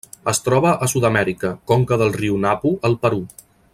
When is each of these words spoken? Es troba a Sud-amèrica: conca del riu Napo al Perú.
Es 0.29 0.39
troba 0.45 0.71
a 0.85 0.87
Sud-amèrica: 0.93 1.51
conca 1.73 1.99
del 2.03 2.17
riu 2.17 2.41
Napo 2.47 2.73
al 2.91 2.97
Perú. 3.05 3.23